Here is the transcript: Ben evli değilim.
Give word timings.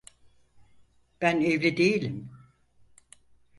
Ben 1.21 1.41
evli 1.41 1.77
değilim. 1.77 2.31